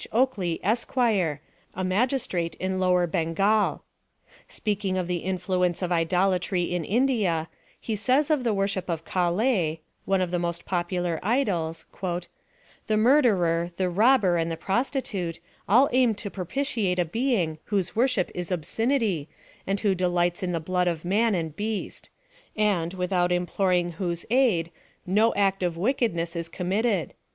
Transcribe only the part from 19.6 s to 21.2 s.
and who delights in the blood of